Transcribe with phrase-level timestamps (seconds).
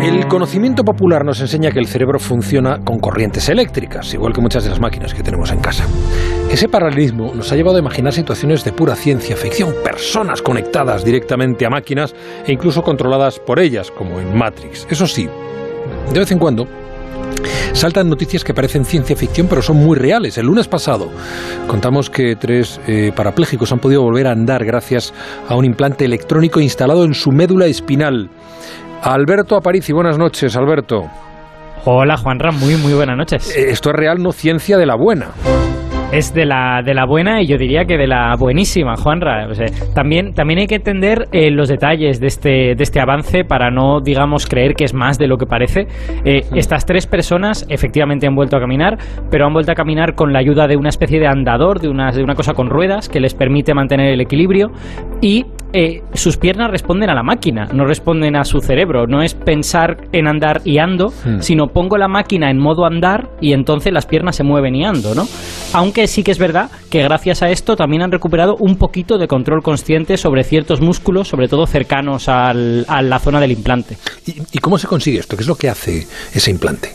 [0.00, 4.62] El conocimiento popular nos enseña que el cerebro funciona con corrientes eléctricas, igual que muchas
[4.62, 5.86] de las máquinas que tenemos en casa.
[6.50, 11.66] Ese paralelismo nos ha llevado a imaginar situaciones de pura ciencia ficción, personas conectadas directamente
[11.66, 12.14] a máquinas
[12.46, 14.86] e incluso controladas por ellas, como en Matrix.
[14.88, 15.28] Eso sí,
[16.12, 16.68] de vez en cuando
[17.72, 20.38] saltan noticias que parecen ciencia ficción pero son muy reales.
[20.38, 21.10] El lunes pasado
[21.66, 25.12] contamos que tres eh, parapléjicos han podido volver a andar gracias
[25.48, 28.30] a un implante electrónico instalado en su médula espinal.
[29.02, 31.08] Alberto Aparici, buenas noches, Alberto.
[31.84, 33.56] Hola, Juanra, muy, muy buenas noches.
[33.56, 35.28] Eh, esto es real, no ciencia de la buena.
[36.10, 39.46] Es de la, de la buena y yo diría que de la buenísima, Juanra.
[39.94, 44.00] también, también hay que entender eh, los detalles de este, de este avance para no,
[44.00, 45.86] digamos, creer que es más de lo que parece.
[46.24, 48.96] Eh, estas tres personas efectivamente han vuelto a caminar,
[49.30, 52.10] pero han vuelto a caminar con la ayuda de una especie de andador, de una,
[52.10, 54.70] de una cosa con ruedas que les permite mantener el equilibrio
[55.20, 55.44] y
[55.74, 59.06] eh, sus piernas responden a la máquina, no responden a su cerebro.
[59.06, 61.40] No es pensar en andar y ando, hmm.
[61.40, 65.14] sino pongo la máquina en modo andar y entonces las piernas se mueven y ando,
[65.14, 65.24] ¿no?
[65.74, 69.26] Aunque sí que es verdad que gracias a esto también han recuperado un poquito de
[69.26, 73.96] control consciente sobre ciertos músculos, sobre todo cercanos a la zona del implante.
[74.52, 75.36] ¿Y cómo se consigue esto?
[75.36, 76.92] ¿Qué es lo que hace ese implante?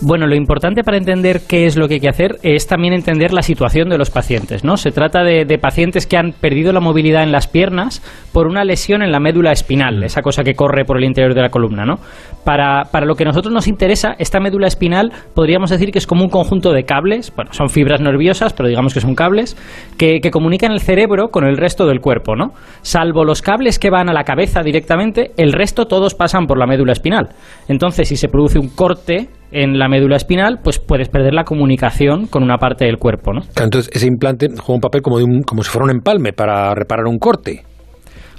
[0.00, 3.32] Bueno, lo importante para entender qué es lo que hay que hacer es también entender
[3.32, 4.76] la situación de los pacientes, ¿no?
[4.76, 8.00] Se trata de, pacientes que han perdido la movilidad en las piernas
[8.32, 10.04] por una lesión en la médula espinal, mm.
[10.04, 11.96] esa cosa que corre por el interior de la columna, ¿no?
[12.44, 16.06] Para, para lo que a nosotros nos interesa, esta médula espinal podríamos decir que es
[16.06, 19.56] como un conjunto de cables, bueno, son fibras nerviosas, pero digamos que son cables,
[19.98, 22.52] que, que comunican el cerebro con el resto del cuerpo, ¿no?
[22.82, 26.66] Salvo los cables que van a la cabeza directamente, el resto todos pasan por la
[26.66, 27.30] médula espinal.
[27.66, 32.26] Entonces, si se produce un corte en la médula espinal, pues puedes perder la comunicación
[32.26, 33.40] con una parte del cuerpo, ¿no?
[33.56, 36.74] Entonces ese implante juega un papel como, de un, como si fuera un empalme para
[36.74, 37.62] reparar un corte.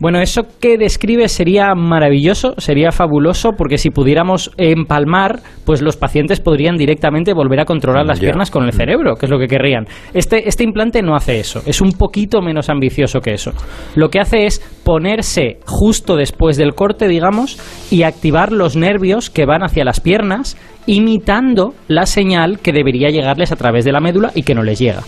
[0.00, 6.40] Bueno, eso que describe sería maravilloso, sería fabuloso, porque si pudiéramos empalmar, pues los pacientes
[6.40, 8.76] podrían directamente volver a controlar las piernas con el mm.
[8.76, 9.86] cerebro, que es lo que querrían.
[10.12, 13.52] Este, este implante no hace eso, es un poquito menos ambicioso que eso.
[13.94, 17.58] Lo que hace es ponerse justo después del corte, digamos,
[17.90, 20.56] y activar los nervios que van hacia las piernas,
[20.86, 24.78] imitando la señal que debería llegarles a través de la médula y que no les
[24.78, 25.02] llega.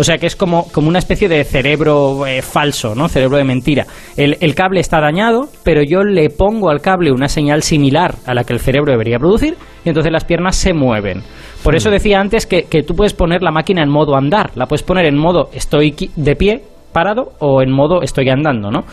[0.00, 3.06] O sea que es como, como una especie de cerebro eh, falso, ¿no?
[3.06, 3.84] Cerebro de mentira.
[4.16, 8.32] El, el, cable está dañado, pero yo le pongo al cable una señal similar a
[8.32, 11.22] la que el cerebro debería producir y entonces las piernas se mueven.
[11.62, 11.92] Por eso hmm.
[11.92, 15.04] decía antes que, que tú puedes poner la máquina en modo andar, la puedes poner
[15.04, 16.62] en modo estoy de pie,
[16.94, 18.84] parado, o en modo estoy andando, ¿no?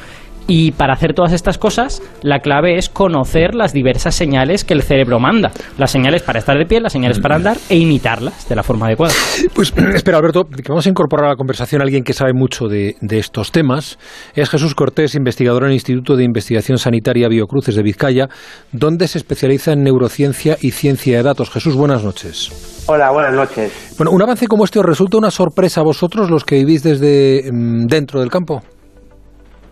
[0.47, 4.81] Y para hacer todas estas cosas, la clave es conocer las diversas señales que el
[4.81, 5.52] cerebro manda.
[5.78, 8.88] Las señales para estar de pie, las señales para andar e imitarlas de la forma
[8.88, 9.13] adecuada.
[9.53, 12.68] Pues espera, Alberto, que vamos a incorporar a la conversación a alguien que sabe mucho
[12.68, 13.97] de, estos temas.
[14.35, 18.29] Es Jesús Cortés, investigador en el Instituto de Investigación Sanitaria Biocruces de Vizcaya,
[18.72, 21.50] donde se especializa en neurociencia y ciencia de datos.
[21.50, 22.85] Jesús, buenas noches.
[22.88, 23.96] Hola, buenas noches.
[23.97, 27.52] Bueno, un avance como este os resulta una sorpresa a vosotros, los que vivís desde
[27.52, 28.62] mm, dentro del campo.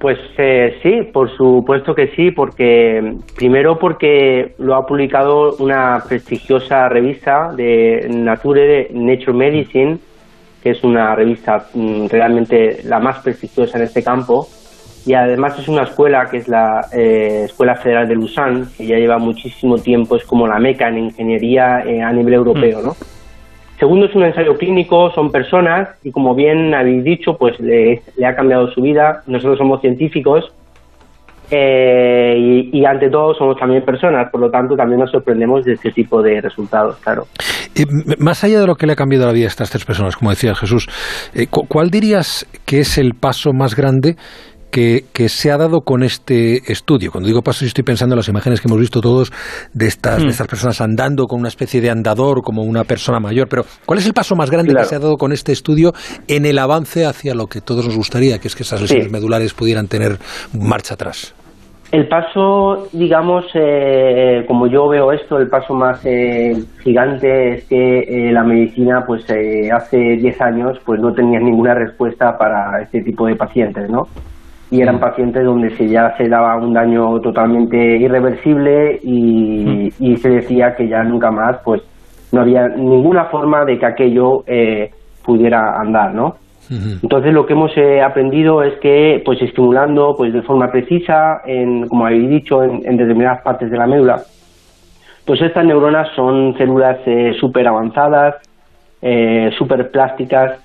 [0.06, 6.88] Pues eh, sí, por supuesto que sí, porque primero porque lo ha publicado una prestigiosa
[6.90, 9.98] revista de Nature Nature Medicine,
[10.62, 14.48] que es una revista mm, realmente la más prestigiosa en este campo,
[15.08, 18.98] y además es una escuela que es la eh, Escuela Federal de Lausanne, que ya
[18.98, 22.96] lleva muchísimo tiempo, es como la meca en ingeniería eh, a nivel europeo, ¿no?
[23.80, 28.36] Segundo, es un ensayo clínico, son personas y como bien habéis dicho, pues le, ha
[28.36, 29.22] cambiado su vida.
[29.28, 30.54] Nosotros somos científicos
[31.52, 35.92] eh, y, ante todo somos también personas, por lo tanto también nos sorprendemos de este
[35.92, 37.26] tipo de resultados, claro.
[38.18, 40.32] más allá de lo que le ha cambiado la vida a estas tres personas, como
[40.32, 40.88] decía Jesús,
[41.36, 44.16] eh, ¿cuál dirías que es el paso más grande
[44.76, 47.10] que, se ha dado con este estudio.
[47.10, 49.32] Cuando digo paso, estoy pensando en las imágenes que hemos visto todos
[49.74, 50.30] de estas, de hmm.
[50.30, 53.48] estas personas andando con una especie de andador como una persona mayor.
[53.48, 55.94] Pero, ¿cuál es el paso más grande que se ha dado con este estudio
[56.28, 59.54] en el avance hacia lo que todos nos gustaría, que es que esas lesiones medulares
[59.54, 60.18] pudieran tener
[60.54, 61.34] marcha atrás?
[61.92, 66.52] El paso, digamos, eh, como yo veo esto, el paso más eh,
[66.84, 69.24] gigante es que eh, la medicina, pues
[69.72, 74.04] hace 10 años, pues no tenía ninguna respuesta para este tipo de pacientes, ¿no?
[74.72, 75.00] Y eran mm.
[75.00, 80.16] pacientes donde se ya se daba un daño totalmente irreversible y, mm.
[80.18, 81.82] se decía que ya nunca más pues
[82.32, 84.90] no había ninguna forma de que aquello eh,
[85.24, 86.36] pudiera andar no
[86.70, 91.88] entonces lo que hemos eh, aprendido es que pues estimulando pues de forma precisa en
[91.88, 94.22] como habéis dicho en, determinadas partes de la médula
[95.26, 98.36] pues estas neuronas son células eh, súper avanzadas
[99.02, 100.60] eh, súper plásticas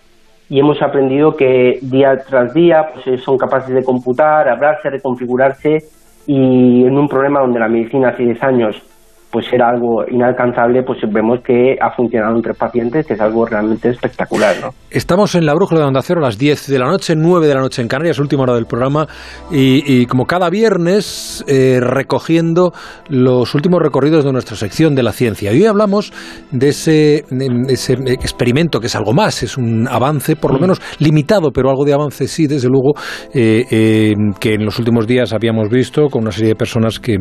[0.51, 5.85] y hemos aprendido que día tras día pues, eh, son capaces de computar, hablarse, reconfigurarse
[6.27, 8.83] y en un problema donde la medicina hace 10 años
[9.31, 13.47] pues era algo inalcanzable, pues vemos que ha funcionado en tres pacientes, que es algo
[13.47, 14.57] realmente espectacular.
[14.61, 14.71] ¿no?
[14.91, 17.55] Estamos en la brújula de Onda Cero a las 10 de la noche, 9 de
[17.55, 19.07] la noche en Canarias, última hora del programa,
[19.51, 22.73] y, como cada viernes eh, recogiendo
[23.09, 25.53] los últimos recorridos de nuestra sección de la ciencia.
[25.53, 26.13] Y hoy hablamos
[26.51, 27.25] de ese,
[27.69, 30.61] ese experimento que es algo más, es un avance, por lo mm.
[30.61, 32.95] menos limitado, pero algo de avance sí, desde luego,
[33.33, 37.19] eh, eh, que en los últimos días habíamos visto con una serie de personas que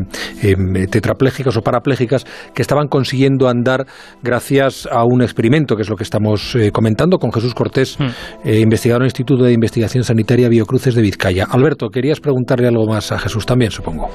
[0.90, 3.86] tetraplégicas o parapléjicas que estaban consiguiendo andar
[4.22, 8.48] gracias a un experimento, que es lo que estamos eh, comentando con Jesús Cortés, hmm.
[8.48, 11.46] eh, investigador en el Instituto de Investigación Sanitaria Biocruces de Vizcaya.
[11.50, 14.08] Alberto, querías preguntarle algo más a Jesús también, supongo.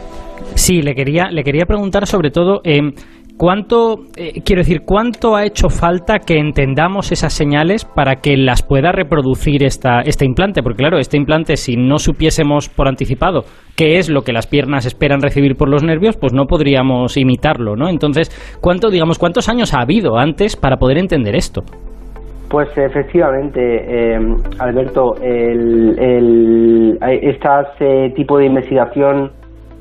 [0.56, 2.80] Sí, le quería, le quería preguntar sobre todo eh,
[3.38, 8.64] ¿Cuánto, eh, quiero decir, cuánto ha hecho falta que entendamos esas señales para que las
[8.64, 10.64] pueda reproducir esta, este implante?
[10.64, 13.44] Porque claro, este implante, si no supiésemos por anticipado
[13.76, 17.76] qué es lo que las piernas esperan recibir por los nervios, pues no podríamos imitarlo,
[17.76, 17.90] ¿no?
[17.90, 18.30] Entonces,
[18.62, 21.62] ¿cuánto, digamos, cuántos años ha habido antes para poder entender esto?
[22.50, 24.20] Pues efectivamente, eh,
[24.60, 29.32] Alberto, el, el, este tipo de investigación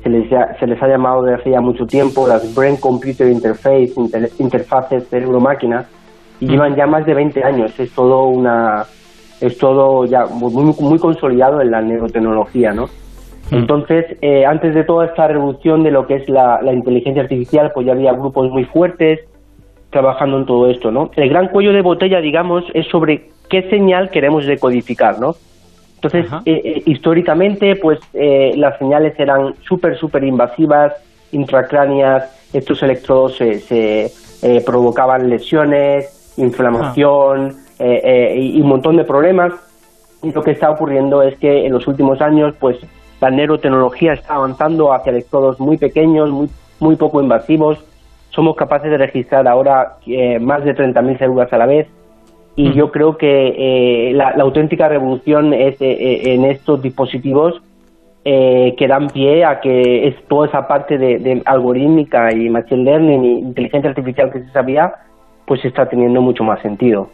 [0.05, 0.29] se les,
[0.59, 3.91] se les ha llamado desde hace ya mucho tiempo las Brain Computer Interface,
[4.37, 5.85] interfaces cerebro-máquina,
[6.39, 7.79] y llevan ya más de 20 años.
[7.79, 8.85] Es todo una
[9.41, 12.85] es todo ya muy, muy consolidado en la neurotecnología, ¿no?
[13.51, 17.71] Entonces, eh, antes de toda esta revolución de lo que es la, la, inteligencia artificial,
[17.73, 19.19] pues ya había grupos muy fuertes
[19.89, 21.09] trabajando en todo esto, ¿no?
[21.15, 25.35] El gran cuello de botella, digamos, es sobre qué señal queremos decodificar, ¿no?
[26.05, 30.93] Entonces, eh, eh, históricamente, pues eh, las señales eran súper, súper invasivas,
[31.31, 34.11] intracráneas, estos electrodos se,
[34.65, 39.53] provocaban lesiones, inflamación y, un montón de problemas.
[40.21, 42.77] Y lo que está ocurriendo es que en los últimos años, pues
[43.19, 46.49] la neurotecnología está avanzando hacia electrodos muy pequeños, muy,
[46.79, 47.83] muy poco invasivos.
[48.29, 49.97] Somos capaces de registrar ahora
[50.39, 51.87] más de 30.000 células a la vez
[52.55, 57.61] y yo creo que eh, la, auténtica revolución es eh, eh, en estos dispositivos
[58.27, 63.39] que dan pie a que es toda esa parte de, algorítmica y machine learning y
[63.41, 64.91] inteligencia artificial que se sabía,
[65.45, 67.07] pues está teniendo mucho más sentido.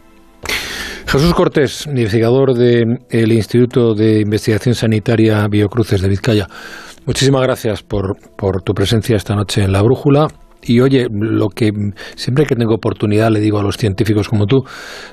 [1.05, 6.47] Jesús Cortés, investigador del Instituto de Investigación Sanitaria Biocruces de Vizcaya.
[7.05, 10.29] Muchísimas gracias por, por tu presencia esta noche en La Brújula.
[10.63, 11.71] Y oye, lo que
[12.15, 14.63] siempre que tengo oportunidad le digo a los científicos como tú,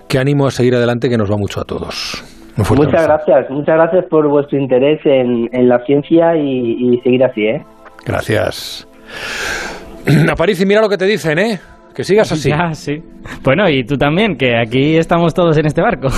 [0.08, 2.24] que ánimo a seguir adelante, que nos va mucho a todos.
[2.56, 7.62] Muchas gracias, muchas gracias por vuestro interés en, la ciencia y, seguir así, ¿eh?
[8.04, 8.88] Gracias.
[10.30, 11.60] Aparici, mira lo que te dicen, ¿eh?
[11.94, 12.50] Que sigas así.
[12.58, 13.00] Ya, sí.
[13.44, 16.08] Bueno, y tú también, que aquí estamos todos en este barco.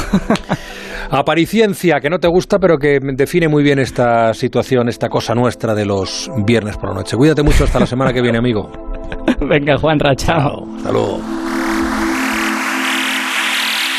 [1.10, 5.74] Apariciencia, que no te gusta, pero que define muy bien esta situación, esta cosa nuestra
[5.74, 7.16] de los viernes por la noche.
[7.16, 8.89] Cuídate mucho hasta la semana que viene, amigo.
[9.40, 10.66] Venga, Juan, chao.
[10.76, 11.20] Hasta luego.